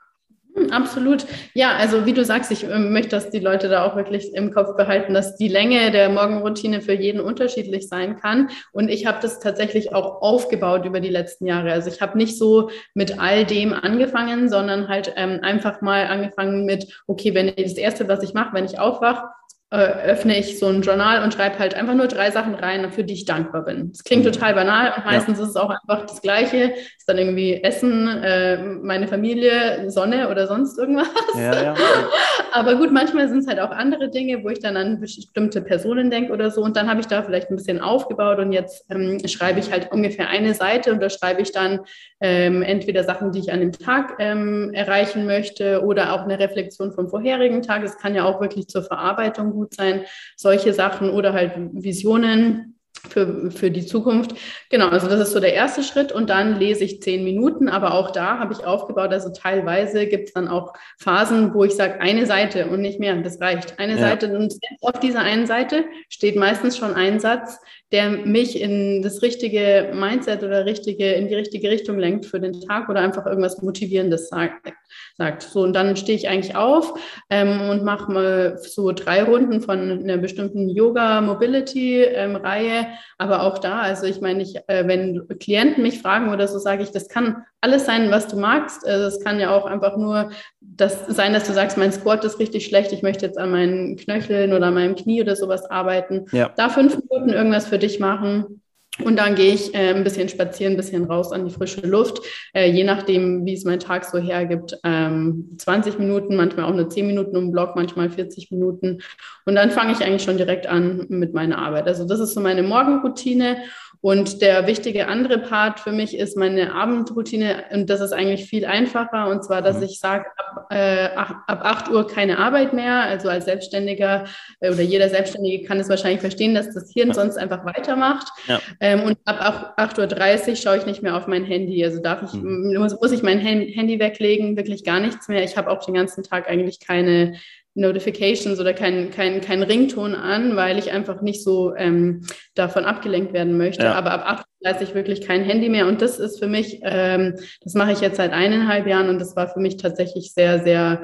[0.54, 1.24] Hm, absolut.
[1.54, 4.52] Ja, also wie du sagst, ich äh, möchte, dass die Leute da auch wirklich im
[4.52, 8.50] Kopf behalten, dass die Länge der Morgenroutine für jeden unterschiedlich sein kann.
[8.72, 11.72] Und ich habe das tatsächlich auch aufgebaut über die letzten Jahre.
[11.72, 16.66] Also ich habe nicht so mit all dem angefangen, sondern halt ähm, einfach mal angefangen
[16.66, 19.28] mit, okay, wenn das Erste, was ich mache, wenn ich aufwache,
[19.72, 23.04] äh, öffne ich so ein Journal und schreibe halt einfach nur drei Sachen rein, für
[23.04, 23.90] die ich dankbar bin.
[23.90, 24.30] Das klingt mhm.
[24.30, 25.44] total banal und meistens ja.
[25.44, 26.74] ist es auch einfach das Gleiche.
[26.98, 31.08] Ist dann irgendwie Essen, äh, meine Familie, Sonne oder sonst irgendwas.
[31.34, 31.74] Ja, ja,
[32.52, 36.10] Aber gut, manchmal sind es halt auch andere Dinge, wo ich dann an bestimmte Personen
[36.10, 36.62] denke oder so.
[36.62, 39.90] Und dann habe ich da vielleicht ein bisschen aufgebaut und jetzt ähm, schreibe ich halt
[39.90, 41.80] ungefähr eine Seite und da schreibe ich dann
[42.20, 46.92] ähm, entweder Sachen, die ich an dem Tag ähm, erreichen möchte oder auch eine Reflexion
[46.92, 47.82] vom vorherigen Tag.
[47.84, 50.04] Es kann ja auch wirklich zur Verarbeitung gut sein,
[50.36, 52.72] solche Sachen oder halt Visionen
[53.08, 54.34] für, für die Zukunft.
[54.70, 57.94] Genau, also das ist so der erste Schritt und dann lese ich zehn Minuten, aber
[57.94, 62.00] auch da habe ich aufgebaut, also teilweise gibt es dann auch Phasen, wo ich sage,
[62.00, 63.78] eine Seite und nicht mehr, das reicht.
[63.78, 64.08] Eine ja.
[64.08, 67.58] Seite und auf dieser einen Seite steht meistens schon ein Satz,
[67.92, 72.60] der mich in das richtige Mindset oder richtige, in die richtige Richtung lenkt für den
[72.62, 74.72] Tag oder einfach irgendwas Motivierendes sagt.
[75.18, 75.42] sagt.
[75.42, 76.94] So, und dann stehe ich eigentlich auf
[77.28, 82.78] ähm, und mache mal so drei Runden von einer bestimmten Yoga-Mobility-Reihe.
[82.78, 82.86] Ähm,
[83.18, 86.82] Aber auch da, also ich meine, ich, äh, wenn Klienten mich fragen oder so, sage
[86.82, 88.86] ich, das kann alles sein, was du magst.
[88.86, 92.38] Also es kann ja auch einfach nur das sein, dass du sagst, mein Squat ist
[92.38, 96.26] richtig schlecht, ich möchte jetzt an meinen Knöcheln oder an meinem Knie oder sowas arbeiten.
[96.32, 96.50] Ja.
[96.56, 98.62] Da fünf Minuten irgendwas für dich machen.
[99.02, 102.20] Und dann gehe ich äh, ein bisschen spazieren, ein bisschen raus an die frische Luft,
[102.52, 104.78] äh, je nachdem, wie es mein Tag so hergibt.
[104.84, 108.98] Ähm, 20 Minuten, manchmal auch nur 10 Minuten im Block, manchmal 40 Minuten.
[109.46, 111.86] Und dann fange ich eigentlich schon direkt an mit meiner Arbeit.
[111.86, 113.58] Also das ist so meine Morgenroutine.
[114.02, 117.62] Und der wichtige andere Part für mich ist meine Abendroutine.
[117.70, 119.28] Und das ist eigentlich viel einfacher.
[119.28, 119.84] Und zwar, dass mhm.
[119.84, 123.02] ich sage, ab, äh, ab 8 Uhr keine Arbeit mehr.
[123.02, 124.24] Also als Selbstständiger
[124.58, 127.14] äh, oder jeder Selbstständige kann es wahrscheinlich verstehen, dass das Hirn ja.
[127.14, 128.26] sonst einfach weitermacht.
[128.48, 128.60] Ja.
[128.80, 131.84] Ähm, und ab 8.30 Uhr schaue ich nicht mehr auf mein Handy.
[131.84, 132.74] Also darf ich, mhm.
[132.76, 135.44] muss, muss ich mein Handy weglegen, wirklich gar nichts mehr.
[135.44, 137.36] Ich habe auch den ganzen Tag eigentlich keine
[137.74, 142.22] Notifications oder kein, kein, kein Rington an, weil ich einfach nicht so ähm,
[142.54, 143.84] davon abgelenkt werden möchte.
[143.84, 143.94] Ja.
[143.94, 145.86] Aber ab 38 wirklich kein Handy mehr.
[145.86, 149.36] Und das ist für mich, ähm, das mache ich jetzt seit eineinhalb Jahren und das
[149.36, 151.02] war für mich tatsächlich sehr, sehr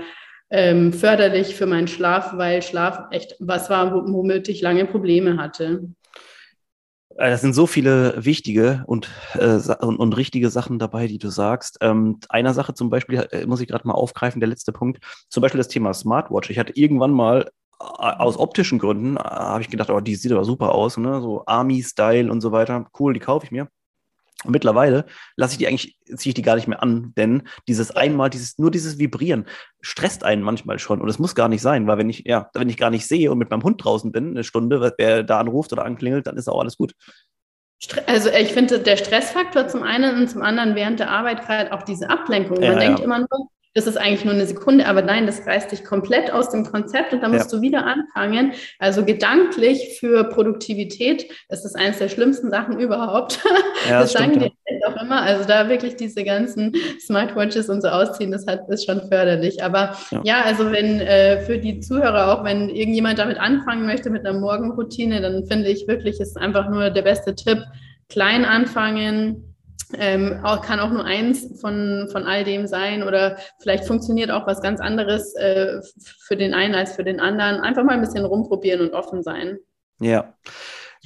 [0.50, 5.80] ähm, förderlich für meinen Schlaf, weil Schlaf echt was war, womit ich lange Probleme hatte.
[7.18, 11.28] Äh, das sind so viele wichtige und, äh, und, und, richtige Sachen dabei, die du
[11.30, 11.78] sagst.
[11.80, 15.42] Ähm, einer Sache zum Beispiel, äh, muss ich gerade mal aufgreifen, der letzte Punkt, zum
[15.42, 16.50] Beispiel das Thema Smartwatch.
[16.50, 17.50] Ich hatte irgendwann mal
[17.80, 21.20] äh, aus optischen Gründen, äh, habe ich gedacht, oh, die sieht aber super aus, ne?
[21.20, 22.88] so Army-Style und so weiter.
[22.98, 23.68] Cool, die kaufe ich mir.
[24.44, 25.04] Und mittlerweile
[25.36, 28.56] lasse ich die eigentlich, ziehe ich die gar nicht mehr an, denn dieses einmal, dieses,
[28.56, 29.46] nur dieses Vibrieren
[29.80, 31.00] stresst einen manchmal schon.
[31.00, 33.32] Und es muss gar nicht sein, weil wenn ich, ja, wenn ich gar nicht sehe
[33.32, 36.48] und mit meinem Hund draußen bin, eine Stunde, wer da anruft oder anklingelt, dann ist
[36.48, 36.92] auch alles gut.
[38.06, 41.82] Also ich finde der Stressfaktor zum einen und zum anderen während der Arbeit gerade auch
[41.82, 42.58] diese Ablenkung.
[42.58, 43.04] Man ja, denkt ja.
[43.04, 46.50] immer nur, das ist eigentlich nur eine Sekunde, aber nein, das reißt dich komplett aus
[46.50, 47.58] dem Konzept und da musst ja.
[47.58, 48.52] du wieder anfangen.
[48.78, 53.40] Also gedanklich für Produktivität ist das eines der schlimmsten Sachen überhaupt.
[53.88, 54.52] Ja, das, das sagen die
[54.88, 55.22] auch immer.
[55.22, 59.62] Also da wirklich diese ganzen Smartwatches und so ausziehen, das hat, ist schon förderlich.
[59.62, 64.10] Aber ja, ja also wenn äh, für die Zuhörer auch, wenn irgendjemand damit anfangen möchte
[64.10, 67.58] mit einer Morgenroutine, dann finde ich wirklich, ist einfach nur der beste Tipp,
[68.08, 69.47] klein anfangen,
[69.94, 74.46] ähm, auch, kann auch nur eins von, von all dem sein oder vielleicht funktioniert auch
[74.46, 75.80] was ganz anderes äh,
[76.20, 77.60] für den einen als für den anderen.
[77.60, 79.58] Einfach mal ein bisschen rumprobieren und offen sein.
[80.00, 80.34] Ja.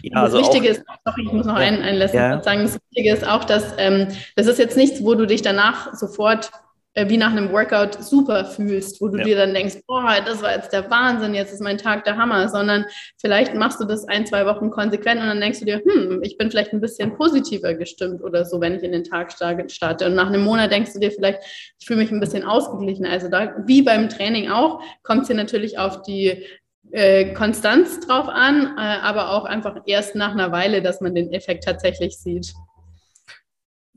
[0.03, 2.43] Ja, das also Wichtige auch, ist, sorry, ich muss noch ja, einen, einen letzten ja.
[2.43, 5.95] sagen, das Wichtige ist auch, dass ähm, das ist jetzt nichts, wo du dich danach
[5.95, 6.51] sofort
[6.95, 9.25] wie nach einem Workout super fühlst, wo du ja.
[9.25, 12.49] dir dann denkst, boah, das war jetzt der Wahnsinn, jetzt ist mein Tag der Hammer,
[12.49, 12.85] sondern
[13.19, 16.37] vielleicht machst du das ein, zwei Wochen konsequent und dann denkst du dir, hm, ich
[16.37, 20.07] bin vielleicht ein bisschen positiver gestimmt oder so, wenn ich in den Tag starte.
[20.07, 21.41] Und nach einem Monat denkst du dir vielleicht,
[21.79, 23.07] ich fühle mich ein bisschen ausgeglichen.
[23.07, 26.45] Also da, wie beim Training auch, kommt es hier natürlich auf die
[26.91, 31.33] äh, Konstanz drauf an, äh, aber auch einfach erst nach einer Weile, dass man den
[31.33, 32.53] Effekt tatsächlich sieht.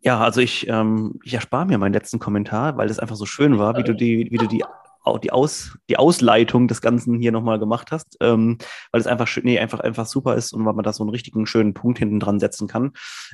[0.06, 3.58] Ja, also ich, ähm, ich erspare mir meinen letzten Kommentar, weil es einfach so schön
[3.58, 4.64] war, wie du die, wie du die,
[5.24, 8.60] die, Aus, die Ausleitung des Ganzen hier nochmal gemacht hast, ähm,
[8.92, 11.48] weil es einfach, nee, einfach, einfach super ist und weil man da so einen richtigen
[11.48, 12.92] schönen Punkt hinten dran setzen kann.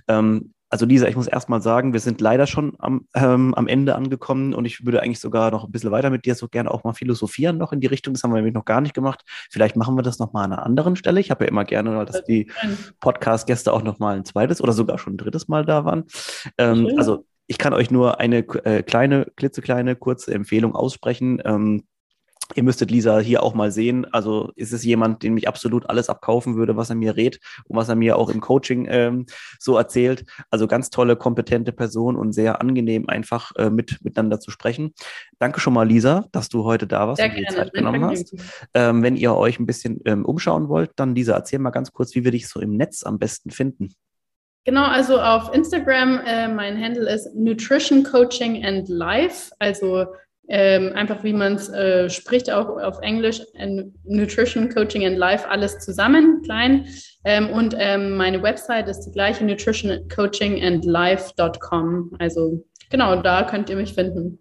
[0.07, 3.93] Ähm, also Lisa, ich muss erstmal sagen, wir sind leider schon am, ähm, am Ende
[3.95, 6.85] angekommen und ich würde eigentlich sogar noch ein bisschen weiter mit dir so gerne auch
[6.85, 8.13] mal philosophieren noch in die Richtung.
[8.13, 9.21] Das haben wir nämlich noch gar nicht gemacht.
[9.49, 11.19] Vielleicht machen wir das nochmal an einer anderen Stelle.
[11.19, 12.49] Ich habe ja immer gerne, dass die
[13.01, 16.05] Podcast-Gäste auch nochmal ein zweites oder sogar schon ein drittes Mal da waren.
[16.57, 21.41] Ähm, also ich kann euch nur eine äh, kleine, klitzekleine, kurze Empfehlung aussprechen.
[21.43, 21.83] Ähm,
[22.55, 24.05] Ihr müsstet Lisa hier auch mal sehen.
[24.11, 27.77] Also ist es jemand, den mich absolut alles abkaufen würde, was er mir rät und
[27.77, 29.25] was er mir auch im Coaching ähm,
[29.59, 30.25] so erzählt.
[30.49, 34.93] Also ganz tolle, kompetente Person und sehr angenehm einfach äh, mit, miteinander zu sprechen.
[35.39, 38.35] Danke schon mal, Lisa, dass du heute da warst sehr und dir Zeit genommen hast.
[38.73, 42.15] Ähm, wenn ihr euch ein bisschen ähm, umschauen wollt, dann Lisa, erzähl mal ganz kurz,
[42.15, 43.93] wie wir dich so im Netz am besten finden.
[44.63, 50.05] Genau, also auf Instagram, äh, mein Handle ist Nutrition Coaching and Life, also
[50.53, 53.41] ähm, einfach wie man es äh, spricht, auch auf Englisch,
[54.03, 56.87] Nutrition, Coaching and Life, alles zusammen, klein.
[57.23, 62.11] Ähm, und ähm, meine Website ist die gleiche, nutritioncoachingandlife.com.
[62.19, 64.39] Also genau, da könnt ihr mich finden.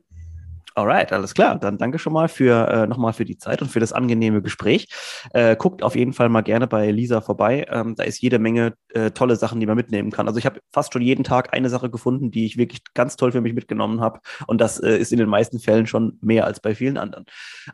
[0.74, 1.58] Alright, alles klar.
[1.58, 4.88] Dann danke schon mal für äh, nochmal für die Zeit und für das angenehme Gespräch.
[5.32, 7.66] Äh, guckt auf jeden Fall mal gerne bei Lisa vorbei.
[7.70, 10.28] Ähm, da ist jede Menge äh, tolle Sachen, die man mitnehmen kann.
[10.28, 13.32] Also ich habe fast schon jeden Tag eine Sache gefunden, die ich wirklich ganz toll
[13.32, 14.20] für mich mitgenommen habe.
[14.46, 17.24] Und das äh, ist in den meisten Fällen schon mehr als bei vielen anderen.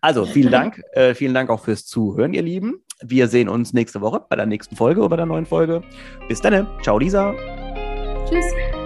[0.01, 0.83] Also vielen Dank.
[0.93, 2.83] Äh, vielen Dank auch fürs Zuhören, ihr Lieben.
[3.03, 5.83] Wir sehen uns nächste Woche bei der nächsten Folge oder bei der neuen Folge.
[6.29, 6.67] Bis dann.
[6.83, 7.35] Ciao, Lisa.
[8.29, 8.86] Tschüss.